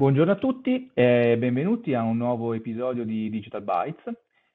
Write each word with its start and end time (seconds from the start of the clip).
Buongiorno 0.00 0.32
a 0.32 0.36
tutti 0.36 0.90
e 0.94 1.36
benvenuti 1.36 1.92
a 1.92 2.00
un 2.00 2.16
nuovo 2.16 2.54
episodio 2.54 3.04
di 3.04 3.28
Digital 3.28 3.60
Bytes, 3.60 4.10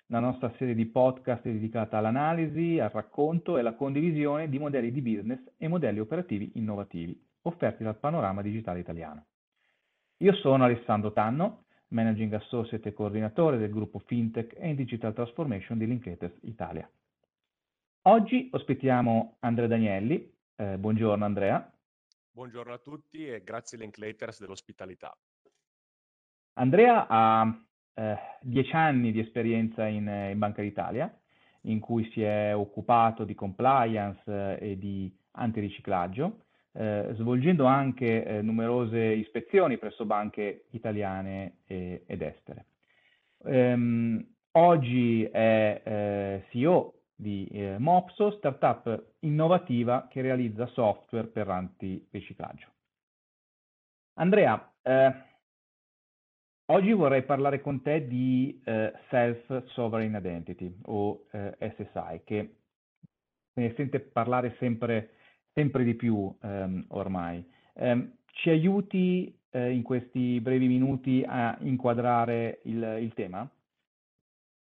la 0.08 0.18
nostra 0.18 0.52
serie 0.58 0.74
di 0.74 0.88
podcast 0.88 1.44
dedicata 1.44 2.00
all'analisi, 2.00 2.80
al 2.80 2.90
racconto 2.90 3.56
e 3.56 3.60
alla 3.60 3.76
condivisione 3.76 4.50
di 4.50 4.58
modelli 4.58 4.92
di 4.92 5.04
business 5.04 5.40
e 5.58 5.68
modelli 5.68 6.00
operativi 6.00 6.54
innovativi 6.56 7.24
offerti 7.44 7.84
dal 7.84 8.00
panorama 8.00 8.42
digitale 8.42 8.80
italiano. 8.80 9.28
Io 10.18 10.34
sono 10.34 10.64
Alessandro 10.64 11.14
Tanno, 11.14 11.66
Managing 11.90 12.34
Associate 12.34 12.90
e 12.90 12.94
coordinatore 12.94 13.60
del 13.60 13.70
gruppo 13.70 14.00
FinTech 14.00 14.58
and 14.60 14.78
Digital 14.78 15.14
Transformation 15.14 15.78
di 15.78 15.86
Linklaters 15.86 16.40
Italia. 16.42 16.90
Oggi 18.08 18.50
ospitiamo 18.52 19.36
Andrea 19.42 19.68
Danielli. 19.68 20.28
Eh, 20.56 20.80
buongiorno 20.80 21.24
Andrea. 21.24 21.72
Buongiorno 22.32 22.74
a 22.74 22.80
tutti 22.80 23.28
e 23.28 23.44
grazie 23.44 23.78
Linklaters 23.78 24.40
dell'ospitalità. 24.40 25.16
Andrea 26.58 27.08
ha 27.08 27.58
eh, 27.96 28.18
dieci 28.42 28.74
anni 28.74 29.12
di 29.12 29.20
esperienza 29.20 29.86
in, 29.88 30.08
eh, 30.08 30.32
in, 30.32 30.40
Banca 30.40 30.62
d'Italia, 30.62 31.14
in 31.62 31.80
cui 31.80 32.10
si 32.12 32.22
è 32.22 32.56
occupato 32.56 33.24
di 33.24 33.36
compliance 33.36 34.22
eh, 34.26 34.72
e 34.72 34.78
di 34.78 35.14
antiriciclaggio, 35.32 36.44
eh, 36.74 37.12
svolgendo 37.16 37.66
anche 37.66 38.26
eh, 38.26 38.42
numerose 38.42 39.00
ispezioni 39.00 39.78
presso 39.78 40.06
banche 40.06 40.66
italiane 40.72 41.58
e, 41.66 42.04
ed 42.06 42.22
estere. 42.22 42.66
Ehm, 43.46 44.26
oggi 44.52 45.24
è 45.24 45.82
eh, 45.84 46.46
CEO 46.52 46.94
di 47.18 47.50
Mopso, 47.78 48.32
startup 48.32 49.14
innovativa 49.20 50.08
che 50.10 50.22
realizza 50.22 50.68
software 50.68 51.28
per 51.28 51.50
antiriciclaggio. 51.50 52.68
Andrea, 54.16 54.70
Oggi 56.70 56.94
vorrei 56.94 57.22
parlare 57.22 57.62
con 57.62 57.84
te 57.84 58.08
di 58.08 58.60
eh, 58.66 58.92
Self-Sovereign 59.10 60.16
Identity 60.16 60.76
o 60.86 61.28
eh, 61.32 61.56
SSI, 61.60 62.22
che 62.24 62.56
se 63.54 63.62
ne 63.62 63.74
sente 63.76 64.00
parlare 64.00 64.56
sempre, 64.58 65.12
sempre 65.54 65.84
di 65.84 65.94
più 65.94 66.36
ehm, 66.42 66.86
ormai. 66.88 67.46
Eh, 67.76 68.14
ci 68.32 68.50
aiuti 68.50 69.38
eh, 69.52 69.70
in 69.70 69.84
questi 69.84 70.40
brevi 70.42 70.68
minuti 70.68 71.24
a 71.24 71.56
inquadrare 71.62 72.62
il, 72.64 72.98
il 73.00 73.14
tema? 73.14 73.48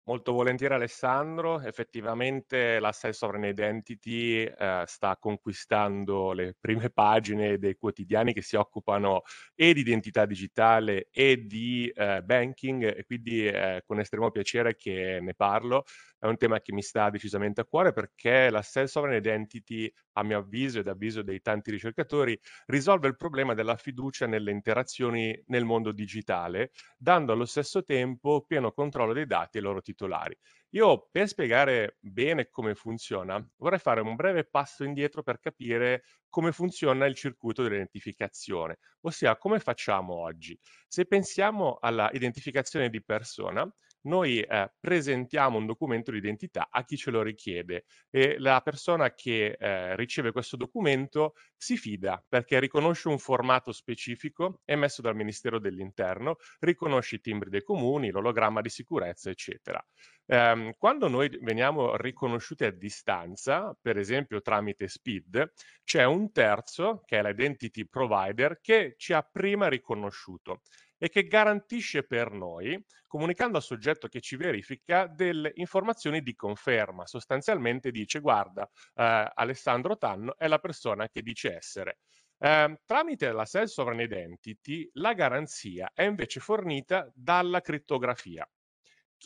Molto 0.08 0.30
volentieri 0.30 0.72
Alessandro, 0.74 1.60
effettivamente 1.60 2.78
la 2.78 2.92
Self-Sovereign 2.92 3.50
Identity 3.50 4.44
eh, 4.44 4.84
sta 4.86 5.16
conquistando 5.16 6.30
le 6.30 6.54
prime 6.60 6.90
pagine 6.90 7.58
dei 7.58 7.74
quotidiani 7.74 8.32
che 8.32 8.40
si 8.40 8.54
occupano 8.54 9.22
e 9.52 9.74
di 9.74 9.80
identità 9.80 10.24
digitale 10.24 11.08
e 11.10 11.44
di 11.46 11.88
eh, 11.92 12.22
banking 12.22 12.84
e 12.96 13.02
quindi 13.04 13.48
eh, 13.48 13.82
con 13.84 13.98
estremo 13.98 14.30
piacere 14.30 14.76
che 14.76 15.18
ne 15.20 15.34
parlo. 15.34 15.82
È 16.18 16.26
un 16.26 16.36
tema 16.36 16.60
che 16.60 16.72
mi 16.72 16.82
sta 16.82 17.10
decisamente 17.10 17.60
a 17.60 17.64
cuore 17.64 17.92
perché 17.92 18.48
la 18.48 18.62
Self-Sovereign 18.62 19.18
Identity, 19.18 19.92
a 20.12 20.22
mio 20.22 20.38
avviso 20.38 20.78
ed 20.78 20.86
avviso 20.86 21.22
dei 21.22 21.40
tanti 21.40 21.72
ricercatori, 21.72 22.38
risolve 22.66 23.08
il 23.08 23.16
problema 23.16 23.54
della 23.54 23.76
fiducia 23.76 24.26
nelle 24.26 24.50
interazioni 24.52 25.38
nel 25.48 25.64
mondo 25.64 25.90
digitale, 25.92 26.70
dando 26.96 27.32
allo 27.32 27.44
stesso 27.44 27.82
tempo 27.82 28.44
pieno 28.46 28.70
controllo 28.72 29.12
dei 29.12 29.26
dati 29.26 29.58
e 29.58 29.60
loro 29.60 29.82
titoli 29.82 29.94
titolari. 29.96 30.36
Io 30.70 31.08
per 31.10 31.26
spiegare 31.26 31.96
bene 32.00 32.48
come 32.50 32.74
funziona 32.74 33.44
vorrei 33.56 33.78
fare 33.78 34.02
un 34.02 34.14
breve 34.14 34.44
passo 34.44 34.84
indietro 34.84 35.22
per 35.22 35.40
capire 35.40 36.04
come 36.28 36.52
funziona 36.52 37.06
il 37.06 37.14
circuito 37.14 37.62
dell'identificazione, 37.62 38.78
ossia 39.00 39.36
come 39.36 39.58
facciamo 39.58 40.14
oggi. 40.14 40.58
Se 40.86 41.06
pensiamo 41.06 41.78
alla 41.80 42.10
identificazione 42.12 42.90
di 42.90 43.02
persona, 43.02 43.66
noi 44.06 44.40
eh, 44.40 44.72
presentiamo 44.80 45.58
un 45.58 45.66
documento 45.66 46.10
di 46.10 46.18
identità 46.18 46.68
a 46.70 46.84
chi 46.84 46.96
ce 46.96 47.10
lo 47.10 47.22
richiede 47.22 47.84
e 48.10 48.38
la 48.38 48.60
persona 48.60 49.14
che 49.14 49.56
eh, 49.58 49.96
riceve 49.96 50.32
questo 50.32 50.56
documento 50.56 51.34
si 51.56 51.76
fida 51.76 52.22
perché 52.26 52.58
riconosce 52.60 53.08
un 53.08 53.18
formato 53.18 53.72
specifico 53.72 54.60
emesso 54.64 55.02
dal 55.02 55.16
Ministero 55.16 55.58
dell'Interno, 55.58 56.36
riconosce 56.60 57.16
i 57.16 57.20
timbri 57.20 57.50
dei 57.50 57.62
comuni, 57.62 58.10
l'ologramma 58.10 58.60
di 58.60 58.68
sicurezza, 58.68 59.30
eccetera. 59.30 59.84
Eh, 60.26 60.74
quando 60.78 61.08
noi 61.08 61.28
veniamo 61.40 61.96
riconosciuti 61.96 62.64
a 62.64 62.72
distanza, 62.72 63.76
per 63.80 63.96
esempio 63.98 64.40
tramite 64.40 64.88
SPID, 64.88 65.52
c'è 65.84 66.04
un 66.04 66.32
terzo, 66.32 67.02
che 67.04 67.18
è 67.18 67.22
l'identity 67.22 67.86
provider, 67.86 68.60
che 68.60 68.94
ci 68.96 69.12
ha 69.12 69.22
prima 69.22 69.68
riconosciuto 69.68 70.62
e 70.98 71.08
che 71.08 71.24
garantisce 71.24 72.04
per 72.04 72.30
noi, 72.30 72.82
comunicando 73.06 73.56
al 73.56 73.62
soggetto 73.62 74.08
che 74.08 74.20
ci 74.20 74.36
verifica, 74.36 75.06
delle 75.06 75.52
informazioni 75.54 76.22
di 76.22 76.34
conferma. 76.34 77.06
Sostanzialmente 77.06 77.90
dice, 77.90 78.20
guarda, 78.20 78.68
eh, 78.94 79.30
Alessandro 79.34 79.96
Tanno 79.96 80.36
è 80.36 80.48
la 80.48 80.58
persona 80.58 81.08
che 81.08 81.22
dice 81.22 81.54
essere. 81.56 81.98
Eh, 82.38 82.80
tramite 82.84 83.32
la 83.32 83.44
Self-Sovereign 83.44 84.00
Identity, 84.00 84.88
la 84.94 85.14
garanzia 85.14 85.90
è 85.94 86.02
invece 86.02 86.40
fornita 86.40 87.10
dalla 87.14 87.60
crittografia. 87.60 88.46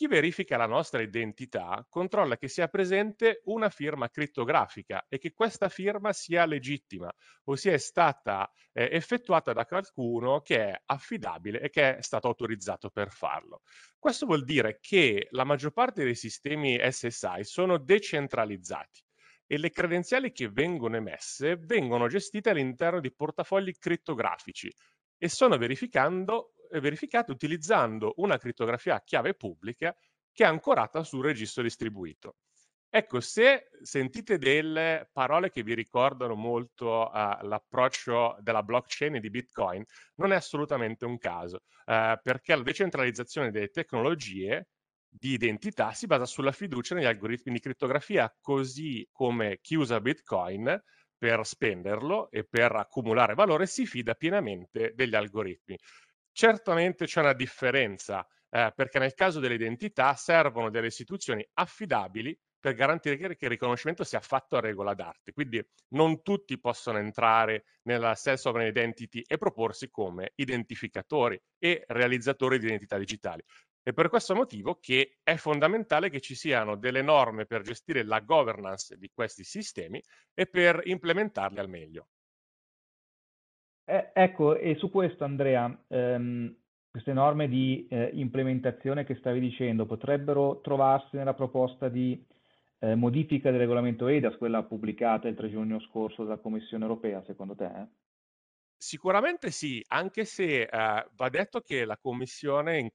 Chi 0.01 0.07
verifica 0.07 0.57
la 0.57 0.65
nostra 0.65 0.99
identità 1.03 1.85
controlla 1.87 2.35
che 2.35 2.47
sia 2.47 2.67
presente 2.67 3.41
una 3.43 3.69
firma 3.69 4.09
crittografica 4.09 5.05
e 5.07 5.19
che 5.19 5.31
questa 5.31 5.69
firma 5.69 6.11
sia 6.11 6.47
legittima, 6.47 7.07
ossia 7.43 7.73
è 7.73 7.77
stata 7.77 8.51
eh, 8.73 8.89
effettuata 8.93 9.53
da 9.53 9.67
qualcuno 9.67 10.41
che 10.41 10.69
è 10.69 10.81
affidabile 10.87 11.61
e 11.61 11.69
che 11.69 11.97
è 11.97 12.01
stato 12.01 12.27
autorizzato 12.27 12.89
per 12.89 13.11
farlo. 13.11 13.61
Questo 13.99 14.25
vuol 14.25 14.43
dire 14.43 14.79
che 14.81 15.27
la 15.29 15.43
maggior 15.43 15.71
parte 15.71 16.03
dei 16.03 16.15
sistemi 16.15 16.79
SSI 16.81 17.43
sono 17.43 17.77
decentralizzati 17.77 19.03
e 19.45 19.59
le 19.59 19.69
credenziali 19.69 20.31
che 20.31 20.49
vengono 20.49 20.95
emesse 20.95 21.57
vengono 21.57 22.07
gestite 22.07 22.49
all'interno 22.49 23.01
di 23.01 23.13
portafogli 23.13 23.73
crittografici 23.77 24.73
e 25.19 25.29
sono 25.29 25.59
verificando 25.59 26.53
verificate 26.79 27.31
utilizzando 27.31 28.13
una 28.17 28.37
crittografia 28.37 28.95
a 28.95 29.01
chiave 29.01 29.33
pubblica 29.33 29.95
che 30.31 30.43
è 30.43 30.47
ancorata 30.47 31.03
sul 31.03 31.23
registro 31.23 31.63
distribuito. 31.63 32.35
Ecco, 32.93 33.21
se 33.21 33.69
sentite 33.81 34.37
delle 34.37 35.09
parole 35.13 35.49
che 35.49 35.63
vi 35.63 35.73
ricordano 35.73 36.35
molto 36.35 37.09
uh, 37.09 37.45
l'approccio 37.45 38.35
della 38.41 38.63
blockchain 38.63 39.15
e 39.15 39.19
di 39.21 39.29
Bitcoin, 39.29 39.81
non 40.15 40.33
è 40.33 40.35
assolutamente 40.35 41.05
un 41.05 41.17
caso, 41.17 41.61
uh, 41.85 42.19
perché 42.21 42.53
la 42.53 42.63
decentralizzazione 42.63 43.49
delle 43.49 43.69
tecnologie 43.69 44.67
di 45.07 45.31
identità 45.31 45.93
si 45.93 46.05
basa 46.05 46.25
sulla 46.25 46.51
fiducia 46.51 46.93
negli 46.93 47.05
algoritmi 47.05 47.53
di 47.53 47.61
crittografia, 47.61 48.33
così 48.41 49.07
come 49.09 49.59
chi 49.61 49.75
usa 49.75 50.01
Bitcoin 50.01 50.81
per 51.17 51.45
spenderlo 51.45 52.29
e 52.29 52.43
per 52.43 52.75
accumulare 52.75 53.35
valore 53.35 53.67
si 53.67 53.85
fida 53.85 54.15
pienamente 54.15 54.91
degli 54.95 55.15
algoritmi. 55.15 55.77
Certamente 56.31 57.05
c'è 57.05 57.21
una 57.21 57.33
differenza, 57.33 58.25
eh, 58.49 58.71
perché 58.75 58.99
nel 58.99 59.13
caso 59.13 59.39
delle 59.39 59.55
identità 59.55 60.13
servono 60.15 60.69
delle 60.69 60.87
istituzioni 60.87 61.45
affidabili 61.53 62.37
per 62.61 62.75
garantire 62.75 63.17
che 63.17 63.45
il 63.45 63.49
riconoscimento 63.49 64.03
sia 64.03 64.19
fatto 64.19 64.55
a 64.55 64.59
regola 64.59 64.93
d'arte. 64.93 65.33
Quindi 65.33 65.61
non 65.89 66.21
tutti 66.21 66.59
possono 66.59 66.99
entrare 66.99 67.65
nella 67.83 68.13
self-sovereign 68.13 68.69
identity 68.69 69.23
e 69.25 69.37
proporsi 69.37 69.89
come 69.89 70.33
identificatori 70.35 71.41
e 71.57 71.83
realizzatori 71.87 72.59
di 72.59 72.67
identità 72.67 72.97
digitali. 72.99 73.43
È 73.81 73.93
per 73.93 74.09
questo 74.09 74.35
motivo 74.35 74.77
che 74.79 75.17
è 75.23 75.35
fondamentale 75.37 76.11
che 76.11 76.21
ci 76.21 76.35
siano 76.35 76.75
delle 76.77 77.01
norme 77.01 77.47
per 77.47 77.63
gestire 77.63 78.03
la 78.03 78.19
governance 78.19 78.95
di 78.95 79.09
questi 79.11 79.43
sistemi 79.43 79.99
e 80.35 80.45
per 80.45 80.81
implementarli 80.83 81.57
al 81.57 81.67
meglio. 81.67 82.09
Eh, 83.91 84.11
ecco, 84.13 84.55
e 84.55 84.75
su 84.75 84.89
questo 84.89 85.25
Andrea, 85.25 85.77
ehm, 85.89 86.55
queste 86.89 87.11
norme 87.11 87.49
di 87.49 87.87
eh, 87.89 88.09
implementazione 88.13 89.03
che 89.03 89.15
stavi 89.15 89.41
dicendo 89.41 89.85
potrebbero 89.85 90.61
trovarsi 90.61 91.17
nella 91.17 91.33
proposta 91.33 91.89
di 91.89 92.25
eh, 92.79 92.95
modifica 92.95 93.51
del 93.51 93.59
regolamento 93.59 94.07
EDAS, 94.07 94.37
quella 94.37 94.63
pubblicata 94.63 95.27
il 95.27 95.35
3 95.35 95.49
giugno 95.49 95.81
scorso 95.81 96.23
dalla 96.23 96.37
Commissione 96.37 96.85
europea, 96.85 97.21
secondo 97.25 97.53
te? 97.53 97.87
Sicuramente 98.83 99.51
sì, 99.51 99.85
anche 99.89 100.25
se 100.25 100.63
eh, 100.63 100.67
va 101.11 101.29
detto 101.29 101.61
che 101.61 101.85
la 101.85 101.99
Commissione 101.99 102.79
in, 102.79 102.89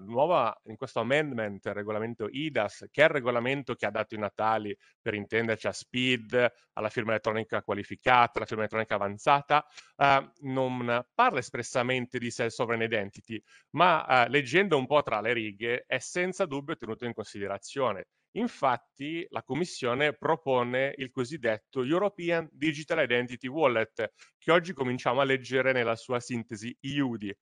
nuova, 0.00 0.60
in 0.64 0.74
questo 0.74 0.98
amendment 0.98 1.64
al 1.66 1.74
regolamento 1.74 2.26
IDAS, 2.28 2.88
che 2.90 3.02
è 3.02 3.04
il 3.04 3.10
regolamento 3.10 3.76
che 3.76 3.86
ha 3.86 3.90
dato 3.92 4.16
i 4.16 4.18
natali 4.18 4.76
per 5.00 5.14
intenderci 5.14 5.68
a 5.68 5.72
SPID, 5.72 6.52
alla 6.72 6.88
firma 6.88 7.12
elettronica 7.12 7.62
qualificata, 7.62 8.32
alla 8.38 8.46
firma 8.46 8.62
elettronica 8.62 8.96
avanzata, 8.96 9.64
eh, 9.96 10.30
non 10.40 11.06
parla 11.14 11.38
espressamente 11.38 12.18
di 12.18 12.28
self-sovereign 12.28 12.82
identity, 12.82 13.40
ma 13.76 14.24
eh, 14.24 14.28
leggendo 14.28 14.76
un 14.76 14.86
po' 14.86 15.02
tra 15.04 15.20
le 15.20 15.32
righe 15.32 15.84
è 15.86 15.98
senza 15.98 16.46
dubbio 16.46 16.76
tenuto 16.76 17.04
in 17.04 17.14
considerazione. 17.14 18.08
Infatti 18.36 19.26
la 19.30 19.42
Commissione 19.42 20.12
propone 20.12 20.94
il 20.98 21.10
cosiddetto 21.10 21.82
European 21.82 22.48
Digital 22.52 23.02
Identity 23.02 23.48
Wallet, 23.48 24.12
che 24.38 24.52
oggi 24.52 24.72
cominciamo 24.74 25.20
a 25.20 25.24
leggere 25.24 25.72
nella 25.72 25.96
sua 25.96 26.20
sintesi 26.20 26.76
EUDI. 26.80 27.34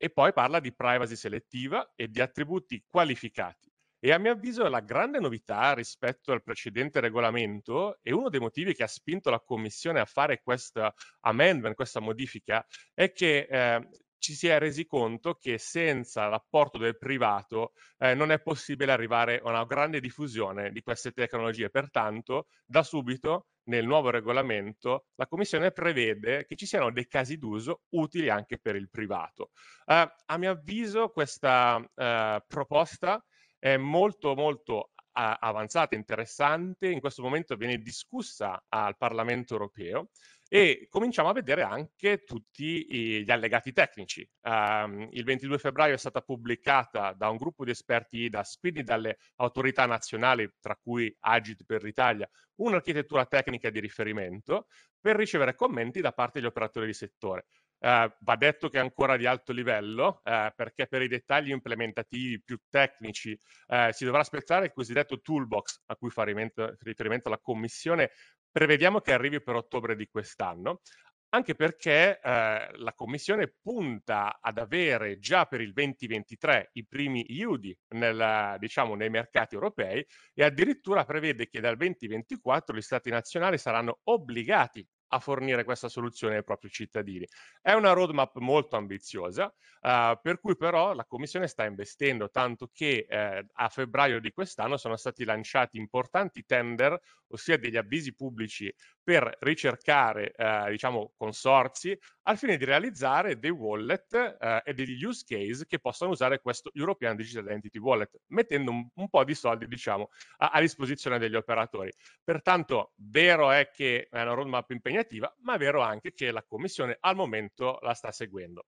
e 0.00 0.10
poi 0.10 0.32
parla 0.32 0.60
di 0.60 0.74
privacy 0.74 1.16
selettiva 1.16 1.92
e 1.96 2.08
di 2.08 2.20
attributi 2.20 2.84
qualificati. 2.86 3.70
E 4.00 4.12
a 4.12 4.18
mio 4.18 4.32
avviso 4.32 4.68
la 4.68 4.80
grande 4.80 5.18
novità 5.18 5.74
rispetto 5.74 6.30
al 6.32 6.42
precedente 6.42 7.00
regolamento 7.00 7.98
e 8.02 8.12
uno 8.12 8.28
dei 8.28 8.38
motivi 8.40 8.74
che 8.74 8.84
ha 8.84 8.86
spinto 8.86 9.28
la 9.30 9.40
Commissione 9.40 9.98
a 9.98 10.04
fare 10.04 10.40
questa 10.40 10.94
amendment, 11.20 11.74
questa 11.74 12.00
modifica, 12.00 12.64
è 12.94 13.10
che 13.12 13.48
eh, 13.50 13.88
ci 14.18 14.34
si 14.34 14.48
è 14.48 14.58
resi 14.58 14.86
conto 14.86 15.34
che 15.34 15.58
senza 15.58 16.26
l'apporto 16.28 16.78
del 16.78 16.98
privato 16.98 17.72
eh, 17.98 18.14
non 18.14 18.30
è 18.30 18.40
possibile 18.40 18.92
arrivare 18.92 19.40
a 19.42 19.48
una 19.48 19.64
grande 19.64 20.00
diffusione 20.00 20.70
di 20.70 20.82
queste 20.82 21.12
tecnologie. 21.12 21.70
Pertanto, 21.70 22.48
da 22.64 22.82
subito, 22.82 23.48
nel 23.64 23.86
nuovo 23.86 24.10
regolamento, 24.10 25.06
la 25.14 25.26
Commissione 25.26 25.72
prevede 25.72 26.46
che 26.46 26.56
ci 26.56 26.66
siano 26.66 26.90
dei 26.90 27.06
casi 27.06 27.36
d'uso 27.36 27.82
utili 27.90 28.28
anche 28.28 28.58
per 28.58 28.76
il 28.76 28.88
privato. 28.90 29.50
Eh, 29.86 30.12
a 30.26 30.38
mio 30.38 30.50
avviso, 30.50 31.10
questa 31.10 31.78
eh, 31.94 32.42
proposta 32.46 33.24
è 33.58 33.76
molto 33.76 34.34
molto 34.34 34.90
avanzata, 35.20 35.96
interessante, 35.96 36.88
in 36.88 37.00
questo 37.00 37.22
momento 37.22 37.56
viene 37.56 37.78
discussa 37.78 38.64
al 38.68 38.96
Parlamento 38.96 39.54
europeo 39.54 40.10
e 40.48 40.86
cominciamo 40.88 41.28
a 41.28 41.34
vedere 41.34 41.62
anche 41.62 42.24
tutti 42.24 43.22
gli 43.22 43.30
allegati 43.30 43.72
tecnici. 43.72 44.28
Um, 44.42 45.06
il 45.12 45.24
22 45.24 45.58
febbraio 45.58 45.94
è 45.94 45.98
stata 45.98 46.22
pubblicata 46.22 47.12
da 47.12 47.28
un 47.28 47.36
gruppo 47.36 47.64
di 47.64 47.70
esperti 47.70 48.20
IDAS, 48.20 48.58
quindi 48.58 48.82
dalle 48.82 49.18
autorità 49.36 49.84
nazionali, 49.84 50.50
tra 50.58 50.74
cui 50.74 51.14
Agit 51.20 51.64
per 51.66 51.82
l'Italia, 51.82 52.28
un'architettura 52.56 53.26
tecnica 53.26 53.68
di 53.68 53.78
riferimento 53.78 54.66
per 54.98 55.16
ricevere 55.16 55.54
commenti 55.54 56.00
da 56.00 56.12
parte 56.12 56.40
degli 56.40 56.48
operatori 56.48 56.86
di 56.86 56.94
settore. 56.94 57.46
Uh, 57.80 58.10
va 58.20 58.34
detto 58.36 58.68
che 58.68 58.78
è 58.78 58.80
ancora 58.80 59.16
di 59.16 59.24
alto 59.24 59.52
livello 59.52 60.20
uh, 60.24 60.52
perché 60.56 60.88
per 60.88 61.00
i 61.00 61.06
dettagli 61.06 61.50
implementativi 61.50 62.42
più 62.42 62.58
tecnici 62.68 63.38
uh, 63.68 63.92
si 63.92 64.04
dovrà 64.04 64.18
aspettare 64.18 64.64
il 64.66 64.72
cosiddetto 64.72 65.20
toolbox 65.20 65.82
a 65.86 65.94
cui 65.94 66.10
fa 66.10 66.24
riferimento 66.24 67.28
la 67.28 67.38
Commissione. 67.38 68.10
Prevediamo 68.50 69.00
che 69.00 69.12
arrivi 69.12 69.40
per 69.40 69.54
ottobre 69.54 69.94
di 69.94 70.08
quest'anno, 70.08 70.80
anche 71.28 71.54
perché 71.54 72.18
la 72.22 72.92
Commissione 72.96 73.54
punta 73.60 74.38
ad 74.40 74.56
avere 74.56 75.18
già 75.18 75.44
per 75.44 75.60
il 75.60 75.74
2023 75.74 76.70
i 76.72 76.86
primi 76.86 77.24
IUDI 77.28 77.78
nel, 77.88 78.56
diciamo, 78.58 78.94
nei 78.94 79.10
mercati 79.10 79.54
europei 79.54 80.04
e 80.32 80.42
addirittura 80.42 81.04
prevede 81.04 81.46
che 81.48 81.60
dal 81.60 81.76
2024 81.76 82.74
gli 82.74 82.80
Stati 82.80 83.10
nazionali 83.10 83.58
saranno 83.58 84.00
obbligati 84.04 84.84
a 85.08 85.18
fornire 85.18 85.64
questa 85.64 85.88
soluzione 85.88 86.36
ai 86.36 86.44
propri 86.44 86.70
cittadini. 86.70 87.26
È 87.60 87.72
una 87.72 87.92
roadmap 87.92 88.36
molto 88.38 88.76
ambiziosa, 88.76 89.46
uh, 89.46 90.18
per 90.20 90.40
cui 90.40 90.56
però 90.56 90.92
la 90.92 91.04
Commissione 91.04 91.46
sta 91.46 91.64
investendo, 91.64 92.30
tanto 92.30 92.70
che 92.72 93.06
eh, 93.08 93.46
a 93.52 93.68
febbraio 93.68 94.20
di 94.20 94.32
quest'anno 94.32 94.76
sono 94.76 94.96
stati 94.96 95.24
lanciati 95.24 95.78
importanti 95.78 96.44
tender, 96.44 96.98
ossia 97.28 97.58
degli 97.58 97.76
avvisi 97.76 98.14
pubblici 98.14 98.72
per 99.02 99.36
ricercare 99.40 100.32
eh, 100.32 100.66
diciamo, 100.70 101.12
consorzi 101.16 101.98
al 102.24 102.36
fine 102.36 102.56
di 102.56 102.64
realizzare 102.64 103.38
dei 103.38 103.50
wallet 103.50 104.36
eh, 104.38 104.62
e 104.64 104.74
degli 104.74 105.02
use 105.02 105.24
case 105.26 105.66
che 105.66 105.78
possano 105.78 106.10
usare 106.10 106.40
questo 106.40 106.70
European 106.74 107.16
Digital 107.16 107.44
Identity 107.44 107.78
Wallet, 107.78 108.20
mettendo 108.28 108.70
un, 108.70 108.86
un 108.94 109.08
po' 109.08 109.24
di 109.24 109.34
soldi 109.34 109.66
diciamo, 109.66 110.10
a, 110.38 110.50
a, 110.50 110.60
disposizione 110.60 111.18
degli 111.18 111.36
operatori. 111.36 111.90
Pertanto, 112.22 112.92
vero 112.96 113.50
è 113.50 113.70
che 113.72 114.08
è 114.10 114.20
una 114.20 114.34
roadmap 114.34 114.70
impegnativa, 114.98 115.32
ma 115.42 115.54
è 115.54 115.58
vero 115.58 115.80
anche 115.80 116.12
che 116.12 116.30
la 116.30 116.42
Commissione 116.42 116.96
al 117.00 117.14
momento 117.14 117.78
la 117.82 117.94
sta 117.94 118.10
seguendo. 118.10 118.64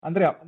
Andrea, 0.00 0.38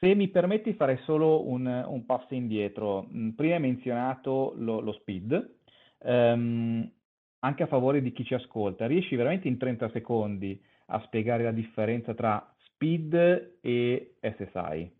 se 0.00 0.14
mi 0.14 0.28
permetti 0.28 0.74
farei 0.74 0.98
solo 1.04 1.48
un, 1.48 1.66
un 1.66 2.04
passo 2.04 2.34
indietro. 2.34 3.08
Mm, 3.12 3.30
prima 3.30 3.54
hai 3.54 3.60
menzionato 3.60 4.54
lo, 4.56 4.80
lo 4.80 4.92
speed. 4.92 5.56
Um, 5.98 6.90
anche 7.40 7.62
a 7.62 7.66
favore 7.68 8.02
di 8.02 8.12
chi 8.12 8.24
ci 8.24 8.34
ascolta, 8.34 8.86
riesci 8.86 9.14
veramente 9.14 9.46
in 9.46 9.58
30 9.58 9.90
secondi 9.90 10.60
a 10.86 11.00
spiegare 11.04 11.44
la 11.44 11.52
differenza 11.52 12.14
tra 12.14 12.54
speed 12.58 13.58
e 13.60 14.16
SSI? 14.20 14.97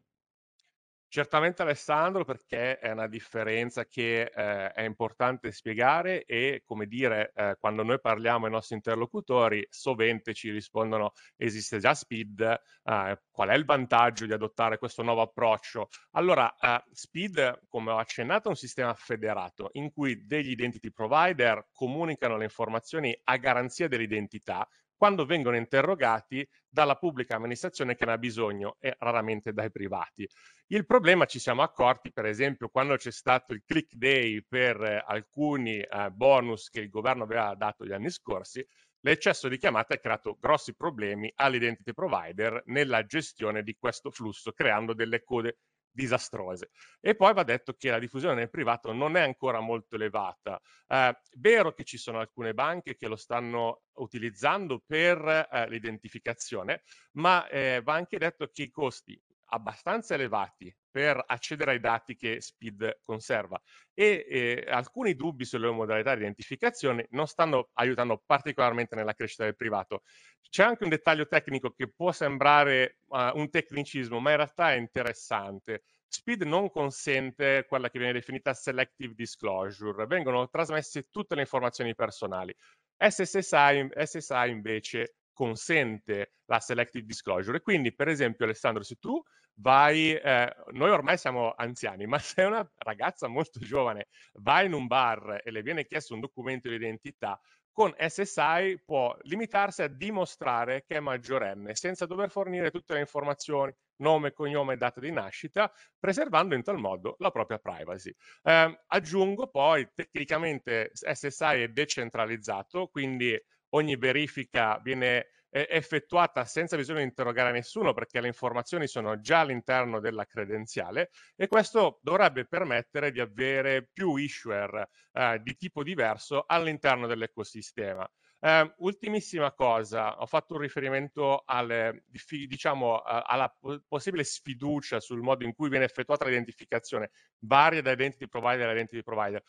Certamente 1.11 1.63
Alessandro, 1.63 2.23
perché 2.27 2.79
è 2.79 2.91
una 2.91 3.09
differenza 3.09 3.87
che 3.87 4.25
eh, 4.25 4.73
è 4.73 4.83
importante 4.83 5.53
spiegare 5.53 6.27
e, 6.27 6.61
come 6.67 6.87
dire, 6.87 7.33
eh, 7.35 7.57
quando 7.59 7.83
noi 7.83 7.99
parliamo 7.99 8.45
ai 8.45 8.51
nostri 8.51 8.75
interlocutori, 8.75 9.67
sovente 9.71 10.35
ci 10.35 10.51
rispondono 10.51 11.13
esiste 11.37 11.79
già 11.79 11.95
Speed, 11.95 12.41
eh, 12.41 13.23
qual 13.31 13.49
è 13.49 13.55
il 13.55 13.65
vantaggio 13.65 14.27
di 14.27 14.35
adottare 14.35 14.77
questo 14.77 15.03
nuovo 15.03 15.23
approccio? 15.23 15.89
Allora, 16.11 16.55
eh, 16.59 16.85
Speed, 16.93 17.63
come 17.69 17.91
ho 17.91 17.97
accennato, 17.97 18.49
è 18.49 18.51
un 18.51 18.57
sistema 18.57 18.93
federato 18.93 19.71
in 19.73 19.91
cui 19.91 20.27
degli 20.27 20.51
identity 20.51 20.91
provider 20.91 21.69
comunicano 21.73 22.37
le 22.37 22.45
informazioni 22.45 23.19
a 23.25 23.37
garanzia 23.39 23.89
dell'identità 23.89 24.69
quando 24.99 25.25
vengono 25.25 25.57
interrogati 25.57 26.47
dalla 26.69 26.97
pubblica 26.97 27.37
amministrazione 27.37 27.95
che 27.95 28.05
ne 28.05 28.13
ha 28.13 28.19
bisogno 28.19 28.77
e 28.81 28.95
raramente 28.99 29.53
dai 29.53 29.71
privati. 29.71 30.29
Il 30.67 30.85
problema 30.85 31.25
ci 31.25 31.39
siamo 31.39 31.63
accorti, 31.63 32.13
per 32.13 32.27
esempio, 32.27 32.69
quando 32.69 32.97
c'è 32.97 33.13
stato 33.13 33.55
il 33.55 33.63
click 33.65 33.95
day 33.95 34.45
per 34.47 34.83
eh, 34.83 35.03
alcuni 35.07 35.79
eh, 35.79 36.11
bonus 36.11 36.69
che 36.69 36.81
il 36.81 36.91
governo 36.91 37.23
aveva 37.23 37.55
dato 37.55 37.87
gli 37.87 37.93
anni 37.93 38.11
scorsi, 38.11 38.63
l'eccesso 39.01 39.49
di 39.49 39.57
chiamate 39.57 39.95
ha 39.95 39.99
creato 39.99 40.37
grossi 40.39 40.75
problemi 40.75 41.33
all'identity 41.37 41.95
provider 41.95 42.61
nella 42.67 43.07
gestione 43.07 43.63
di 43.63 43.77
questo 43.79 44.11
flusso, 44.11 44.51
creando 44.53 44.93
delle 44.95 45.23
code 45.23 45.59
disastrose. 45.91 46.71
E 47.01 47.15
poi 47.15 47.33
va 47.35 47.43
detto 47.43 47.75
che 47.75 47.91
la 47.91 47.99
diffusione 47.99 48.35
nel 48.35 48.51
privato 48.51 48.93
non 48.93 49.17
è 49.17 49.21
ancora 49.21 49.61
molto 49.61 49.97
elevata. 49.97 50.61
Eh, 50.87 51.19
vero 51.39 51.73
che 51.73 51.85
ci 51.85 51.99
sono 51.99 52.19
alcune 52.21 52.55
banche 52.55 52.97
che 52.97 53.09
lo 53.09 53.17
stanno 53.17 53.83
utilizzando 53.95 54.83
per 54.85 55.49
eh, 55.51 55.69
l'identificazione, 55.69 56.83
ma 57.13 57.47
eh, 57.49 57.81
va 57.83 57.95
anche 57.95 58.19
detto 58.19 58.49
che 58.49 58.63
i 58.63 58.71
costi 58.71 59.21
abbastanza 59.51 60.15
elevati 60.15 60.75
per 60.99 61.23
accedere 61.25 61.71
ai 61.71 61.79
dati 61.79 62.17
che 62.17 62.41
Speed 62.41 63.03
conserva 63.05 63.63
e 63.95 64.27
eh, 64.29 64.65
alcuni 64.69 65.15
dubbi 65.15 65.45
sulle 65.45 65.71
modalità 65.71 66.17
di 66.17 66.23
identificazione 66.23 67.07
non 67.11 67.29
stanno 67.29 67.69
aiutando 67.75 68.21
particolarmente 68.27 68.97
nella 68.97 69.13
crescita 69.13 69.45
del 69.45 69.55
privato. 69.55 70.03
C'è 70.51 70.65
anche 70.65 70.83
un 70.83 70.91
dettaglio 70.91 71.29
tecnico 71.29 71.71
che 71.71 71.89
può 71.89 72.11
sembrare 72.11 72.99
uh, 73.11 73.31
un 73.35 73.49
tecnicismo, 73.49 74.19
ma 74.19 74.31
in 74.31 74.39
realtà 74.39 74.73
è 74.73 74.77
interessante. 74.77 75.85
Speed 76.09 76.43
non 76.43 76.69
consente 76.69 77.65
quella 77.69 77.91
che 77.91 77.99
viene 77.99 78.15
definita 78.15 78.53
selective 78.53 79.15
disclosure, 79.15 80.05
vengono 80.07 80.49
trasmesse 80.49 81.11
tutte 81.13 81.37
le 81.37 81.43
informazioni 81.43 81.95
personali. 81.95 82.53
SSI, 82.97 83.89
SSI 83.95 84.49
invece 84.49 85.19
consente 85.33 86.33
la 86.47 86.59
selective 86.59 87.07
disclosure. 87.07 87.61
Quindi, 87.61 87.95
per 87.95 88.09
esempio, 88.09 88.47
Alessandro, 88.47 88.83
se 88.83 88.97
tu 88.97 89.23
vai, 89.61 90.15
eh, 90.15 90.57
noi 90.73 90.91
ormai 90.91 91.17
siamo 91.19 91.53
anziani, 91.57 92.07
ma 92.07 92.19
se 92.19 92.43
una 92.43 92.69
ragazza 92.79 93.29
molto 93.29 93.61
giovane 93.61 94.09
va 94.35 94.63
in 94.63 94.73
un 94.73 94.87
bar 94.87 95.41
e 95.45 95.51
le 95.51 95.63
viene 95.63 95.85
chiesto 95.85 96.15
un 96.15 96.21
documento 96.21 96.69
di 96.69 96.75
identità, 96.75 97.41
con 97.73 97.95
SSI 97.97 98.83
può 98.85 99.17
limitarsi 99.23 99.83
a 99.83 99.89
dimostrare 99.89 100.85
che 100.85 100.97
è 100.97 101.01
maggiorenne 101.01 101.77
senza 101.77 102.07
dover 102.07 102.29
fornire 102.29 102.73
tutte 102.73 102.95
le 102.95 103.01
informazioni, 103.01 103.73
nome, 103.99 104.33
cognome 104.33 104.75
e 104.75 104.77
data 104.77 104.99
di 104.99 105.13
nascita, 105.13 105.73
preservando 105.97 106.57
in 106.57 106.65
tal 106.65 106.79
modo 106.79 107.15
la 107.19 107.31
propria 107.31 107.59
privacy. 107.59 108.13
Eh, 108.43 108.81
aggiungo 108.85 109.47
poi, 109.47 109.89
tecnicamente 109.95 110.91
SSI 110.93 111.63
è 111.63 111.69
decentralizzato, 111.69 112.89
quindi 112.89 113.41
ogni 113.71 113.97
verifica 113.97 114.81
viene 114.83 115.29
effettuata 115.51 116.45
senza 116.45 116.77
bisogno 116.77 116.99
di 116.99 117.05
interrogare 117.05 117.53
nessuno 117.53 117.95
perché 117.95 118.21
le 118.21 118.27
informazioni 118.27 118.87
sono 118.87 119.21
già 119.21 119.41
all'interno 119.41 120.01
della 120.01 120.27
credenziale 120.27 121.11
e 121.37 121.47
questo 121.47 122.01
dovrebbe 122.03 122.47
permettere 122.47 123.11
di 123.11 123.21
avere 123.21 123.89
più 123.93 124.17
issuer 124.17 124.89
eh, 125.13 125.41
di 125.43 125.57
tipo 125.57 125.83
diverso 125.83 126.45
all'interno 126.47 127.07
dell'ecosistema. 127.07 128.09
Uh, 128.41 128.73
ultimissima 128.85 129.53
cosa, 129.53 130.21
ho 130.21 130.27
fatto 130.27 130.55
un 130.55 130.61
riferimento 130.61 131.43
alle, 131.45 132.05
diciamo, 132.47 133.01
alla 133.03 133.53
possibile 133.89 134.23
sfiducia 134.23 135.01
sul 135.01 135.21
modo 135.23 135.45
in 135.45 135.53
cui 135.55 135.69
viene 135.69 135.85
effettuata 135.85 136.25
l'identificazione, 136.25 137.11
varia 137.41 137.83
da 137.83 137.91
identity 137.91 138.29
provider 138.29 138.69
a 138.69 138.73
identity 138.73 139.03
provider. 139.03 139.43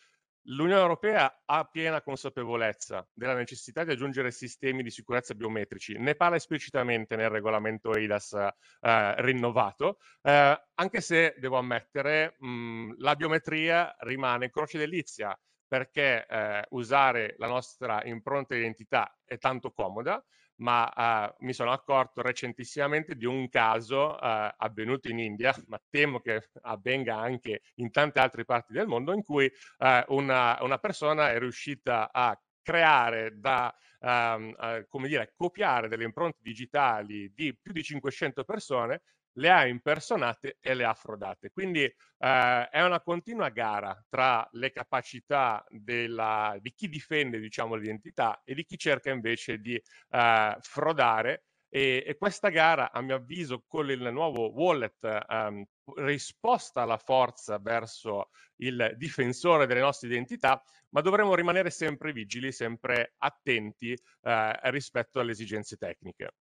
L'Unione 0.52 0.82
Europea 0.82 1.42
ha 1.46 1.64
piena 1.66 2.02
consapevolezza 2.02 3.08
della 3.14 3.36
necessità 3.36 3.84
di 3.84 3.92
aggiungere 3.92 4.32
sistemi 4.32 4.82
di 4.82 4.90
sicurezza 4.90 5.36
biometrici, 5.36 5.96
ne 6.00 6.16
parla 6.16 6.38
esplicitamente 6.38 7.16
nel 7.16 7.30
regolamento 7.30 7.94
EIDAS 7.94 8.34
eh, 8.34 9.22
rinnovato, 9.22 10.00
eh, 10.24 10.60
anche 10.74 11.02
se 11.02 11.36
devo 11.38 11.58
ammettere 11.58 12.36
mh, 12.40 12.96
la 12.98 13.16
biometria 13.16 13.96
rimane 14.00 14.50
croce 14.50 14.80
delizia 14.80 15.40
perché 15.68 16.26
eh, 16.26 16.66
usare 16.72 17.36
la 17.38 17.48
nostra 17.48 18.04
impronta 18.06 18.56
di 18.56 18.62
identità 18.62 19.16
è 19.24 19.38
tanto 19.38 19.70
comoda, 19.72 20.24
ma 20.60 20.92
uh, 21.40 21.46
mi 21.46 21.54
sono 21.54 21.72
accorto 21.72 22.22
recentissimamente 22.22 23.16
di 23.16 23.26
un 23.26 23.50
caso 23.50 24.12
uh, 24.12 24.18
avvenuto 24.58 25.10
in 25.10 25.20
India, 25.20 25.56
ma 25.68 25.80
temo 25.90 26.20
che 26.20 26.50
avvenga 26.62 27.18
anche 27.18 27.62
in 27.76 27.92
tante 27.92 28.20
altre 28.20 28.46
parti 28.46 28.74
del 28.74 28.88
mondo, 28.88 29.14
in 29.14 29.24
cui 29.24 29.46
uh, 29.46 30.14
una, 30.16 30.58
una 30.62 30.78
persona 30.78 31.32
è 31.32 31.40
riuscita 31.40 32.12
a 32.12 32.40
creare 32.62 33.40
da 33.40 33.74
um, 34.00 34.54
come 34.88 35.08
dire, 35.08 35.34
copiare 35.36 35.88
delle 35.88 36.04
impronte 36.04 36.40
digitali 36.42 37.32
di 37.34 37.58
più 37.60 37.72
di 37.72 37.82
500 37.82 38.44
persone 38.44 39.02
le 39.34 39.50
ha 39.50 39.66
impersonate 39.66 40.58
e 40.60 40.74
le 40.74 40.86
ha 40.86 40.94
frodate. 40.94 41.52
Quindi 41.52 41.84
eh, 41.84 42.70
è 42.70 42.82
una 42.84 43.02
continua 43.02 43.50
gara 43.50 43.98
tra 44.10 44.48
le 44.54 44.72
capacità 44.72 45.64
della, 45.70 46.58
di 46.60 46.74
chi 46.74 46.90
difende 46.90 47.40
diciamo, 47.40 47.76
l'identità 47.76 48.42
e 48.44 48.54
di 48.54 48.66
chi 48.66 48.78
cerca 48.78 49.12
invece 49.12 49.60
di 49.60 49.76
eh, 49.76 50.58
frodare 50.60 51.44
e, 51.72 52.04
e, 52.06 52.18
questa 52.18 52.50
gara, 52.50 52.92
a 52.92 53.00
mio 53.02 53.16
avviso, 53.16 53.64
con 53.68 53.90
il 53.92 54.10
nuovo 54.12 54.50
wallet 54.50 55.26
um, 55.28 55.64
risposta 55.98 56.82
alla 56.82 56.98
forza 56.98 57.60
verso 57.60 58.32
il 58.58 58.96
difensore 58.98 59.68
delle 59.68 59.80
nostre 59.80 60.08
identità, 60.08 60.62
ma 60.90 61.02
dovremo 61.02 61.36
rimanere 61.36 61.70
sempre 61.70 62.12
vigili, 62.12 62.52
sempre 62.52 63.14
attenti 63.20 63.92
eh, 63.92 64.60
rispetto 64.72 65.20
alle 65.20 65.32
esigenze 65.32 65.78
tecniche. 65.78 66.34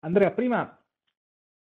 Andrea, 0.00 0.32
prima 0.32 0.83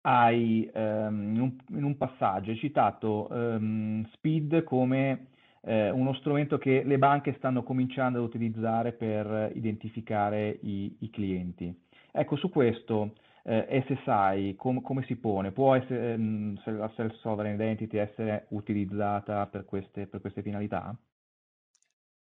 hai 0.08 0.70
um, 0.74 1.34
in, 1.34 1.42
un, 1.42 1.56
in, 1.70 1.84
un, 1.84 1.98
passaggio 1.98 2.54
citato 2.56 3.28
um, 3.32 4.08
Speed 4.12 4.64
come 4.64 5.28
eh, 5.62 5.90
uno 5.90 6.14
strumento 6.14 6.60
che 6.60 6.84
le 6.84 6.98
banche 7.00 7.34
stanno 7.38 7.64
cominciando 7.64 8.20
ad 8.20 8.26
utilizzare 8.26 8.92
per 8.92 9.52
identificare 9.56 10.60
i, 10.62 10.96
i 11.00 11.10
clienti. 11.10 11.76
Ecco, 12.12 12.36
su 12.36 12.50
questo 12.50 13.16
eh, 13.44 13.84
SSI 13.88 14.56
com, 14.56 14.82
come 14.82 15.04
si 15.06 15.16
pone? 15.16 15.52
Può 15.52 15.74
essere, 15.74 16.14
um, 16.14 16.56
la 16.66 16.92
self-sovereign 16.96 17.56
identity 17.56 17.98
essere 17.98 18.46
utilizzata 18.50 19.48
per 19.48 19.66
queste, 19.66 20.06
per 20.06 20.22
queste 20.22 20.44
finalità? 20.44 20.96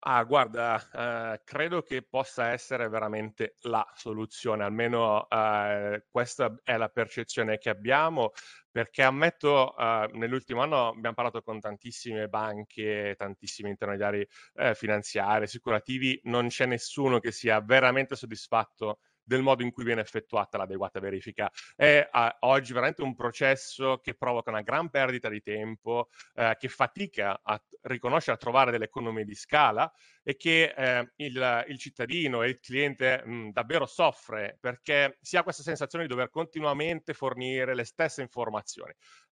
Ah, 0.06 0.22
guarda, 0.24 1.32
eh, 1.34 1.40
credo 1.44 1.80
che 1.80 2.02
possa 2.02 2.48
essere 2.50 2.88
veramente 2.90 3.56
la 3.62 3.90
soluzione, 3.94 4.62
almeno 4.62 5.26
eh, 5.30 6.04
questa 6.10 6.54
è 6.62 6.76
la 6.76 6.88
percezione 6.90 7.56
che 7.56 7.70
abbiamo, 7.70 8.32
perché 8.70 9.02
ammetto, 9.02 9.74
eh, 9.74 10.10
nell'ultimo 10.12 10.60
anno 10.60 10.88
abbiamo 10.88 11.14
parlato 11.14 11.40
con 11.40 11.58
tantissime 11.58 12.28
banche, 12.28 13.14
tantissimi 13.16 13.70
intermediari 13.70 14.26
eh, 14.56 14.74
finanziari, 14.74 15.44
assicurativi, 15.44 16.20
non 16.24 16.48
c'è 16.48 16.66
nessuno 16.66 17.18
che 17.18 17.32
sia 17.32 17.60
veramente 17.62 18.14
soddisfatto 18.14 18.98
del 19.24 19.42
modo 19.42 19.62
in 19.62 19.72
cui 19.72 19.84
viene 19.84 20.02
effettuata 20.02 20.58
l'adeguata 20.58 21.00
verifica. 21.00 21.50
È 21.74 22.06
a, 22.10 22.36
oggi 22.40 22.72
veramente 22.72 23.02
un 23.02 23.14
processo 23.14 23.98
che 23.98 24.14
provoca 24.14 24.50
una 24.50 24.62
gran 24.62 24.90
perdita 24.90 25.28
di 25.28 25.42
tempo, 25.42 26.08
eh, 26.34 26.56
che 26.58 26.68
fatica 26.68 27.40
a 27.42 27.60
riconoscere, 27.82 28.36
a 28.36 28.38
trovare 28.38 28.70
delle 28.70 28.84
economie 28.84 29.24
di 29.24 29.34
scala 29.34 29.90
e 30.22 30.36
che 30.36 30.74
eh, 30.76 31.12
il, 31.16 31.64
il, 31.68 31.78
cittadino 31.78 32.42
e 32.42 32.48
il 32.48 32.60
cliente 32.60 33.22
mh, 33.24 33.50
davvero 33.52 33.86
soffre 33.86 34.58
perché 34.60 35.18
si 35.20 35.36
ha 35.36 35.42
questa 35.42 35.62
sensazione 35.62 36.04
di 36.04 36.10
dover 36.10 36.30
continuamente 36.30 37.14
fornire 37.14 37.74
le 37.74 37.84
stesse 37.84 38.22
informazioni. 38.22 38.92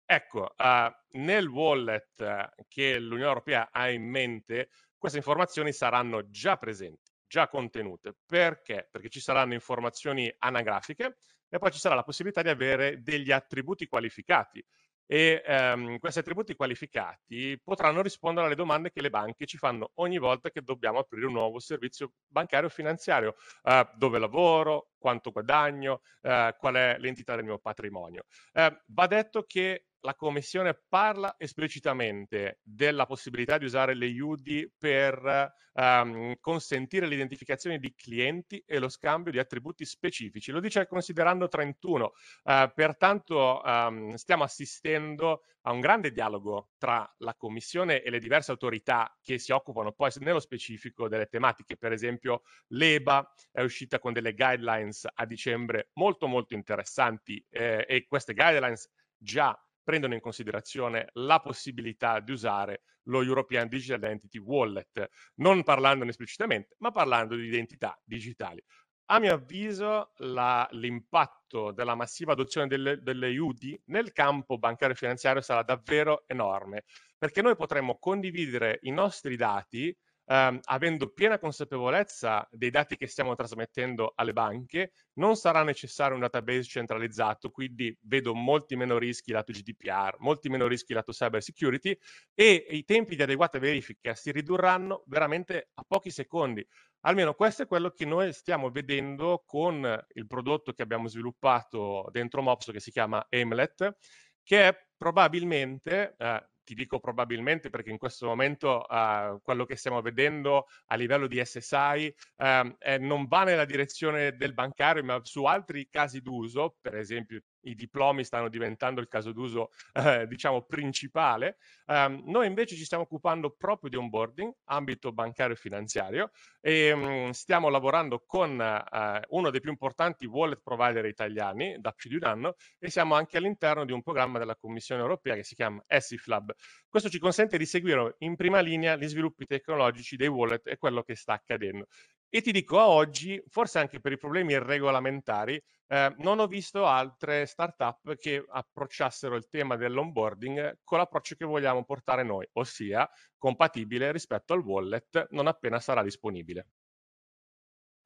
Ecco, 0.07 0.53
uh, 0.55 1.17
nel 1.17 1.47
wallet 1.47 2.51
che 2.67 2.99
l'Unione 2.99 3.27
Europea 3.27 3.69
ha 3.71 3.89
in 3.89 4.07
mente, 4.07 4.69
queste 4.97 5.17
informazioni 5.17 5.71
saranno 5.73 6.29
già 6.29 6.57
presenti 6.57 7.04
già 7.27 7.47
contenute. 7.47 8.15
Perché? 8.25 8.87
Perché 8.91 9.09
ci 9.09 9.19
saranno 9.19 9.53
informazioni 9.53 10.33
anagrafiche 10.39 11.17
e 11.49 11.57
poi 11.57 11.71
ci 11.71 11.79
sarà 11.79 11.95
la 11.95 12.03
possibilità 12.03 12.41
di 12.41 12.49
avere 12.49 13.01
degli 13.01 13.31
attributi 13.31 13.87
qualificati 13.87 14.63
e 15.07 15.43
ehm, 15.45 15.99
questi 15.99 16.19
attributi 16.19 16.55
qualificati 16.55 17.59
potranno 17.63 18.01
rispondere 18.01 18.47
alle 18.47 18.55
domande 18.55 18.91
che 18.91 19.01
le 19.01 19.09
banche 19.09 19.45
ci 19.45 19.57
fanno 19.57 19.91
ogni 19.95 20.17
volta 20.17 20.49
che 20.49 20.61
dobbiamo 20.61 20.99
aprire 20.99 21.27
un 21.27 21.33
nuovo 21.33 21.59
servizio 21.59 22.13
bancario 22.27 22.67
o 22.67 22.71
finanziario, 22.71 23.35
eh, 23.63 23.87
dove 23.95 24.17
lavoro, 24.17 24.89
quanto 24.97 25.31
guadagno, 25.31 26.01
eh, 26.21 26.55
qual 26.57 26.75
è 26.75 26.97
l'entità 26.97 27.35
del 27.35 27.45
mio 27.45 27.59
patrimonio. 27.59 28.23
Eh, 28.51 28.81
va 28.87 29.07
detto 29.07 29.43
che 29.43 29.85
la 30.05 30.15
Commissione 30.15 30.79
parla 30.87 31.35
esplicitamente 31.37 32.59
della 32.61 33.05
possibilità 33.07 33.57
di 33.57 33.65
usare 33.65 33.95
le 33.95 34.05
IUDI 34.05 34.71
per 34.77 35.51
um, 35.73 36.35
consentire 36.39 37.07
l'identificazione 37.07 37.79
di 37.79 37.93
clienti 37.95 38.63
e 38.65 38.77
lo 38.77 38.87
scambio 38.87 39.31
di 39.31 39.39
attributi 39.39 39.83
specifici. 39.83 40.51
Lo 40.51 40.59
dice 40.59 40.87
considerando 40.87 41.47
31. 41.47 42.13
Uh, 42.43 42.71
pertanto 42.73 43.61
um, 43.65 44.13
stiamo 44.13 44.43
assistendo 44.43 45.41
a 45.61 45.71
un 45.71 45.79
grande 45.79 46.11
dialogo 46.11 46.69
tra 46.77 47.11
la 47.17 47.33
Commissione 47.33 48.03
e 48.03 48.11
le 48.11 48.19
diverse 48.19 48.51
autorità 48.51 49.17
che 49.23 49.39
si 49.39 49.51
occupano 49.51 49.91
poi 49.91 50.11
nello 50.19 50.39
specifico 50.39 51.07
delle 51.07 51.25
tematiche. 51.25 51.77
Per 51.77 51.91
esempio 51.91 52.43
l'EBA 52.67 53.33
è 53.51 53.61
uscita 53.61 53.97
con 53.97 54.13
delle 54.13 54.35
guidelines 54.35 55.07
a 55.11 55.25
dicembre 55.25 55.89
molto 55.93 56.27
molto 56.27 56.53
interessanti 56.53 57.43
eh, 57.49 57.85
e 57.89 58.05
queste 58.07 58.35
guidelines 58.35 58.87
già 59.17 59.59
prendono 59.85 60.15
in 60.15 60.19
considerazione 60.19 61.09
la 61.13 61.39
possibilità 61.39 62.19
di 62.19 62.31
usare 62.31 62.81
lo 63.03 63.21
European 63.21 63.67
Digital 63.67 63.99
Identity 63.99 64.39
Wallet, 64.39 65.09
non 65.35 65.63
parlandone 65.63 66.09
esplicitamente, 66.09 66.75
ma 66.79 66.91
parlando 66.91 67.35
di 67.35 67.45
identità 67.45 67.97
digitali. 68.03 68.61
A 69.09 69.19
mio 69.19 69.35
avviso 69.35 70.13
la, 70.17 70.67
l'impatto 70.71 71.71
della 71.71 71.93
massiva 71.93 72.31
adozione 72.31 72.65
delle, 72.65 72.99
delle 73.03 73.37
UDI 73.37 73.79
nel 73.85 74.11
campo 74.11 74.57
bancario 74.57 74.95
e 74.95 74.97
finanziario 74.97 75.41
sarà 75.41 75.61
davvero 75.61 76.23
enorme, 76.25 76.85
perché 77.15 77.43
noi 77.43 77.55
potremmo 77.55 77.99
condividere 77.99 78.79
i 78.81 78.91
nostri 78.91 79.35
dati 79.35 79.95
ehm, 80.25 80.59
avendo 80.63 81.09
piena 81.09 81.39
consapevolezza 81.39 82.47
dei 82.51 82.69
dati 82.69 82.97
che 82.97 83.07
stiamo 83.07 83.35
trasmettendo 83.35 84.13
alle 84.15 84.33
banche, 84.33 84.91
non 85.13 85.35
sarà 85.35 85.63
necessario 85.63 86.15
un 86.15 86.21
database 86.21 86.63
centralizzato, 86.63 87.49
quindi 87.49 87.95
vedo 88.01 88.33
molti 88.33 88.75
meno 88.75 88.97
rischi 88.97 89.31
lato 89.31 89.51
GDPR, 89.51 90.15
molti 90.19 90.49
meno 90.49 90.67
rischi 90.67 90.93
lato 90.93 91.11
cyber 91.11 91.41
security 91.41 91.97
e 92.33 92.65
i 92.69 92.83
tempi 92.83 93.15
di 93.15 93.21
adeguata 93.21 93.59
verifica 93.59 94.13
si 94.15 94.31
ridurranno 94.31 95.03
veramente 95.07 95.69
a 95.73 95.83
pochi 95.87 96.09
secondi. 96.09 96.65
Almeno 97.01 97.35
questo 97.35 97.63
è 97.63 97.67
quello 97.67 97.91
che 97.91 98.05
noi 98.05 98.33
stiamo 98.33 98.71
vedendo 98.71 99.43
con 99.45 100.05
il 100.13 100.25
prodotto 100.25 100.73
che 100.73 100.81
abbiamo 100.81 101.07
sviluppato 101.07 102.07
dentro 102.11 102.41
Mopso 102.41 102.71
che 102.71 102.79
si 102.79 102.89
chiama 102.89 103.25
Aimlet, 103.29 103.97
che 104.43 104.67
è 104.67 104.87
probabilmente, 104.97 106.15
eh, 106.17 106.49
ti 106.65 106.73
dico 106.73 106.99
probabilmente 106.99 107.69
perché 107.69 107.91
in 107.91 107.97
questo 107.97 108.25
momento 108.25 108.85
uh, 108.89 109.39
quello 109.41 109.65
che 109.65 109.77
stiamo 109.77 110.01
vedendo 110.01 110.65
a 110.87 110.95
livello 110.95 111.27
di 111.27 111.41
SSI 111.43 112.13
uh, 112.37 112.43
ehm, 112.43 112.75
eh, 112.79 112.97
non 112.97 113.27
va 113.27 113.43
nella 113.45 113.63
direzione 113.65 114.35
del 114.35 114.53
bancario, 114.53 115.03
ma 115.03 115.19
su 115.23 115.45
altri 115.45 115.87
casi 115.89 116.21
d'uso, 116.21 116.75
per 116.81 116.95
esempio 116.95 117.41
i 117.65 117.75
diplomi 117.75 118.23
stanno 118.23 118.49
diventando 118.49 119.01
il 119.01 119.07
caso 119.07 119.31
d'uso, 119.31 119.69
eh, 119.93 120.25
diciamo, 120.27 120.63
principale. 120.63 121.57
Um, 121.87 122.23
noi 122.25 122.47
invece 122.47 122.75
ci 122.75 122.85
stiamo 122.85 123.03
occupando 123.03 123.51
proprio 123.51 123.89
di 123.89 123.95
onboarding, 123.95 124.51
ambito 124.65 125.11
bancario 125.11 125.53
e 125.53 125.57
finanziario, 125.57 126.31
e 126.59 126.91
um, 126.91 127.29
stiamo 127.31 127.69
lavorando 127.69 128.23
con 128.25 128.59
uh, 128.59 129.35
uno 129.35 129.49
dei 129.49 129.59
più 129.59 129.69
importanti 129.69 130.25
wallet 130.25 130.61
provider 130.63 131.05
italiani 131.05 131.77
da 131.79 131.91
più 131.91 132.09
di 132.09 132.15
un 132.15 132.23
anno 132.23 132.55
e 132.79 132.89
siamo 132.89 133.15
anche 133.15 133.37
all'interno 133.37 133.85
di 133.85 133.91
un 133.91 134.01
programma 134.01 134.39
della 134.39 134.55
Commissione 134.55 135.01
europea 135.01 135.35
che 135.35 135.43
si 135.43 135.55
chiama 135.55 135.83
ESIFLAB. 135.85 136.53
Questo 136.89 137.09
ci 137.09 137.19
consente 137.19 137.57
di 137.57 137.65
seguire 137.65 138.15
in 138.19 138.35
prima 138.35 138.59
linea 138.59 138.95
gli 138.95 139.07
sviluppi 139.07 139.45
tecnologici 139.45 140.15
dei 140.15 140.27
wallet 140.27 140.67
e 140.67 140.77
quello 140.77 141.03
che 141.03 141.15
sta 141.15 141.33
accadendo. 141.33 141.87
E 142.29 142.41
ti 142.41 142.51
dico, 142.51 142.79
a 142.79 142.87
oggi, 142.89 143.41
forse 143.47 143.79
anche 143.79 143.99
per 143.99 144.11
i 144.11 144.17
problemi 144.17 144.57
regolamentari, 144.59 145.61
eh, 145.87 146.13
non 146.17 146.39
ho 146.39 146.47
visto 146.47 146.85
altre 146.85 147.45
startup 147.45 148.15
che 148.15 148.43
approcciassero 148.47 149.35
il 149.35 149.47
tema 149.47 149.75
dell'onboarding 149.75 150.79
con 150.83 150.97
l'approccio 150.97 151.35
che 151.35 151.45
vogliamo 151.45 151.85
portare 151.85 152.23
noi, 152.23 152.47
ossia 152.53 153.09
compatibile 153.37 154.11
rispetto 154.11 154.53
al 154.53 154.61
wallet 154.61 155.27
non 155.29 155.47
appena 155.47 155.79
sarà 155.79 156.03
disponibile. 156.03 156.67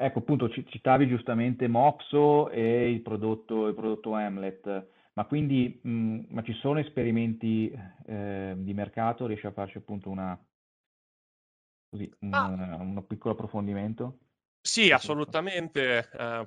Ecco, 0.01 0.19
appunto, 0.19 0.49
citavi 0.49 1.07
giustamente 1.07 1.67
Mopso 1.67 2.49
e 2.49 2.89
il 2.89 3.01
prodotto, 3.01 3.67
il 3.67 3.73
prodotto 3.73 4.13
Hamlet, 4.13 4.87
ma 5.13 5.25
quindi 5.25 5.79
mh, 5.83 6.27
ma 6.29 6.41
ci 6.41 6.53
sono 6.53 6.79
esperimenti 6.79 7.69
eh, 8.05 8.53
di 8.57 8.73
mercato? 8.73 9.25
Riesci 9.25 9.45
a 9.47 9.51
farci 9.51 9.77
appunto 9.77 10.09
una, 10.09 10.41
così, 11.89 12.09
un, 12.19 12.33
ah. 12.33 12.77
un 12.79 13.05
piccolo 13.07 13.33
approfondimento? 13.33 14.19
Sì, 14.61 14.91
assolutamente. 14.91 16.09
Eh, 16.11 16.45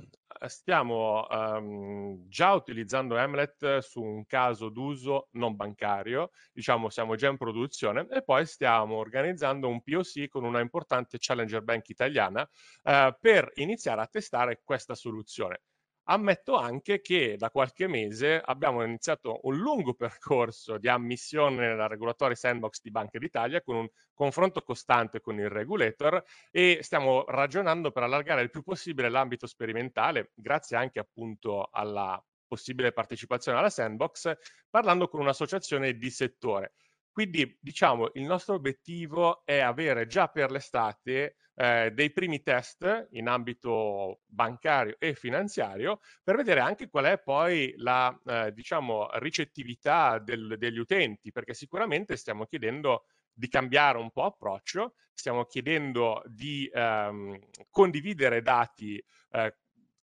stiamo 0.48 1.26
um, 1.28 2.28
già 2.28 2.52
utilizzando 2.52 3.16
Emlet 3.16 3.78
su 3.78 4.02
un 4.02 4.26
caso 4.26 4.68
d'uso 4.68 5.28
non 5.32 5.56
bancario, 5.56 6.30
diciamo 6.52 6.90
siamo 6.90 7.16
già 7.16 7.28
in 7.28 7.36
produzione 7.36 8.06
e 8.10 8.22
poi 8.22 8.46
stiamo 8.46 8.96
organizzando 8.96 9.68
un 9.68 9.82
POC 9.82 10.28
con 10.28 10.44
una 10.44 10.60
importante 10.60 11.16
challenger 11.18 11.62
bank 11.62 11.88
italiana 11.88 12.42
uh, 12.42 13.14
per 13.18 13.50
iniziare 13.54 14.02
a 14.02 14.06
testare 14.06 14.60
questa 14.62 14.94
soluzione. 14.94 15.62
Ammetto 16.04 16.56
anche 16.56 17.00
che 17.00 17.36
da 17.36 17.50
qualche 17.50 17.86
mese 17.86 18.40
abbiamo 18.44 18.82
iniziato 18.82 19.38
un 19.44 19.56
lungo 19.56 19.94
percorso 19.94 20.76
di 20.76 20.88
ammissione 20.88 21.68
nella 21.68 21.86
regulatory 21.86 22.34
sandbox 22.34 22.80
di 22.82 22.90
Banca 22.90 23.18
d'Italia 23.18 23.62
con 23.62 23.76
un 23.76 23.88
confronto 24.12 24.62
costante 24.62 25.20
con 25.20 25.38
il 25.38 25.48
regulator 25.48 26.22
e 26.50 26.80
stiamo 26.82 27.24
ragionando 27.26 27.92
per 27.92 28.02
allargare 28.02 28.42
il 28.42 28.50
più 28.50 28.62
possibile 28.62 29.08
l'ambito 29.10 29.46
sperimentale, 29.46 30.32
grazie 30.34 30.76
anche 30.76 30.98
appunto 30.98 31.68
alla 31.70 32.20
possibile 32.48 32.92
partecipazione 32.92 33.58
alla 33.58 33.70
sandbox, 33.70 34.34
parlando 34.68 35.08
con 35.08 35.20
un'associazione 35.20 35.94
di 35.94 36.10
settore. 36.10 36.72
Quindi 37.12 37.58
diciamo 37.60 38.10
il 38.14 38.22
nostro 38.22 38.54
obiettivo 38.54 39.44
è 39.44 39.58
avere 39.58 40.06
già 40.06 40.28
per 40.28 40.50
l'estate 40.50 41.36
eh, 41.54 41.90
dei 41.92 42.10
primi 42.10 42.42
test 42.42 43.08
in 43.10 43.28
ambito 43.28 44.20
bancario 44.24 44.96
e 44.98 45.14
finanziario 45.14 46.00
per 46.22 46.36
vedere 46.36 46.60
anche 46.60 46.88
qual 46.88 47.04
è 47.04 47.18
poi 47.18 47.74
la 47.76 48.18
eh, 48.24 48.52
diciamo 48.52 49.10
ricettività 49.18 50.18
del, 50.18 50.56
degli 50.56 50.78
utenti 50.78 51.30
perché 51.30 51.52
sicuramente 51.52 52.16
stiamo 52.16 52.46
chiedendo 52.46 53.04
di 53.34 53.48
cambiare 53.48 53.98
un 53.98 54.10
po' 54.10 54.24
approccio, 54.24 54.94
stiamo 55.12 55.44
chiedendo 55.44 56.22
di 56.26 56.70
ehm, 56.72 57.38
condividere 57.70 58.42
dati 58.42 59.02
eh, 59.30 59.56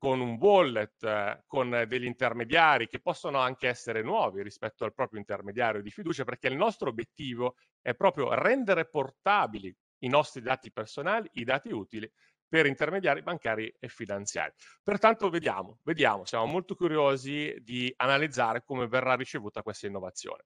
con 0.06 0.20
un 0.20 0.38
wallet, 0.40 1.46
con 1.48 1.84
degli 1.88 2.06
intermediari 2.06 2.88
che 2.88 3.00
possono 3.00 3.40
anche 3.40 3.68
essere 3.68 4.04
nuovi 4.04 4.44
rispetto 4.44 4.86
al 4.86 4.94
proprio 4.94 5.18
intermediario 5.18 5.82
di 5.82 5.90
fiducia, 5.90 6.24
perché 6.24 6.48
il 6.48 6.56
nostro 6.56 6.90
obiettivo 6.90 7.56
è 7.82 7.96
proprio 7.96 8.32
rendere 8.36 8.88
portabili 8.88 9.76
i 10.04 10.08
nostri 10.08 10.44
dati 10.44 10.72
personali, 10.72 11.28
i 11.34 11.44
dati 11.44 11.72
utili 11.72 12.08
per 12.48 12.68
intermediari 12.68 13.24
bancari 13.24 13.76
e 13.80 13.88
finanziari. 13.88 14.52
Pertanto 14.84 15.28
vediamo, 15.32 15.80
vediamo, 15.82 16.24
siamo 16.26 16.46
molto 16.46 16.76
curiosi 16.76 17.56
di 17.64 17.92
analizzare 17.98 18.62
come 18.64 18.86
verrà 18.86 19.16
ricevuta 19.16 19.64
questa 19.64 19.88
innovazione. 19.88 20.44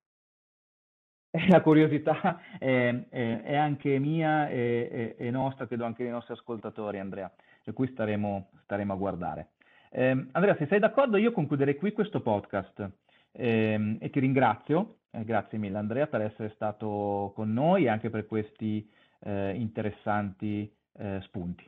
La 1.49 1.59
curiosità 1.59 2.39
è, 2.57 3.07
è, 3.09 3.41
è 3.41 3.55
anche 3.57 3.99
mia 3.99 4.47
e, 4.47 5.17
nostra, 5.31 5.67
credo 5.67 5.83
anche 5.83 6.03
dei 6.03 6.13
nostri 6.13 6.33
ascoltatori, 6.33 6.97
Andrea 6.97 7.29
per 7.69 7.73
cui 7.73 7.87
staremo, 7.89 8.49
staremo 8.63 8.93
a 8.93 8.95
guardare. 8.95 9.49
Eh, 9.91 10.25
Andrea, 10.31 10.55
se 10.57 10.65
sei 10.65 10.79
d'accordo, 10.79 11.17
io 11.17 11.31
concluderei 11.31 11.75
qui 11.75 11.91
questo 11.91 12.21
podcast 12.21 12.89
eh, 13.31 13.97
e 13.99 14.09
ti 14.09 14.19
ringrazio. 14.19 14.97
Eh, 15.11 15.23
grazie 15.23 15.59
mille 15.59 15.77
Andrea 15.77 16.07
per 16.07 16.21
essere 16.21 16.51
stato 16.55 17.31
con 17.35 17.53
noi 17.53 17.83
e 17.83 17.89
anche 17.89 18.09
per 18.09 18.25
questi 18.25 18.89
eh, 19.19 19.53
interessanti 19.53 20.71
eh, 20.97 21.19
spunti. 21.21 21.63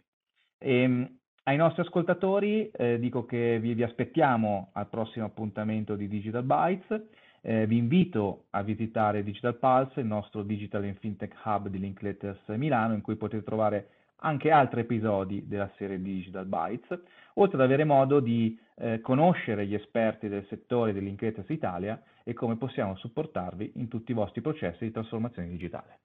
E, 0.58 0.81
ehm, 0.81 1.17
ai 1.43 1.58
nostri 1.58 1.84
ascoltatori 1.84 2.72
eh, 2.72 2.98
dico 2.98 3.25
che 3.25 3.60
vi, 3.60 3.75
vi, 3.75 3.84
aspettiamo 3.84 4.70
al 4.74 4.88
prossimo 4.88 5.25
appuntamento 5.25 5.96
di 5.96 6.08
Digital 6.08 6.43
Bytes. 6.43 7.01
Vi 7.43 7.75
invito 7.75 8.46
a 8.51 8.62
visitare 8.62 9.24
Digital 9.24 9.58
Pulse, 9.58 10.00
il 10.00 10.05
nostro 10.05 10.43
Digital 10.43 10.84
and 10.84 10.98
FinTech 11.00 11.34
Hub 11.43 11.70
di 11.70 11.79
Linkletters 11.79 12.48
Milano, 12.50 12.93
in 12.93 13.01
cui 13.01 13.15
potete 13.15 13.43
trovare 13.43 13.88
anche 14.24 14.51
altri 14.51 14.82
episodi 14.82 15.48
della 15.48 15.70
serie 15.78 16.01
Digital 16.01 16.46
Bytes, 16.46 17.00
oltre 17.36 17.58
ad 17.58 17.63
avere 17.63 17.84
modo 17.84 18.20
di 18.20 18.60
eh, 18.75 19.00
conoscere 19.01 19.66
gli 19.66 19.74
esperti 19.74 20.28
del 20.28 20.46
settore 20.48 20.94
dell'Incretas 20.94 21.50
Italia 21.50 22.01
e 22.24 22.34
come 22.34 22.58
possiamo 22.58 22.96
supportarvi 22.96 23.74
in 23.75 23.88
tutti 23.88 24.12
i 24.12 24.16
vostri 24.16 24.42
processi 24.42 24.86
di 24.86 24.92
trasformazione 24.92 25.48
digitale. 25.48 26.00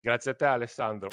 Grazie 0.00 0.32
a 0.32 0.34
te 0.34 0.44
Alessandro. 0.46 1.08